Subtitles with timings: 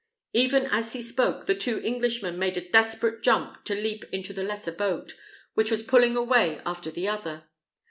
[0.33, 4.41] Even as he spoke, the two Englishmen made a desperate jump to leap into the
[4.41, 5.13] lesser boat,
[5.53, 7.43] which was pulling away after the other.